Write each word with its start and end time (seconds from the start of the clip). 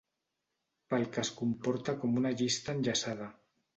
Pel 0.93 1.05
que 1.17 1.21
es 1.25 1.31
comporta 1.41 1.95
com 2.05 2.17
una 2.23 2.33
llista 2.41 2.77
enllaçada. 2.77 3.29